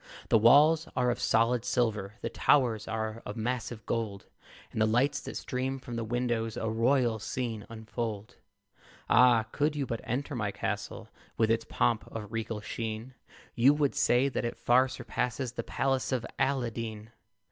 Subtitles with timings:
[0.29, 4.25] The walls are of solid silver; The towers are of massive gold;
[4.71, 8.37] And the lights that stream from the windows A royal scene unfold.
[9.11, 9.43] Ah!
[9.51, 13.13] could you but enter my castle With its pomp of regal sheen,
[13.53, 17.11] You would say that it far surpasses The palace of Aladeen.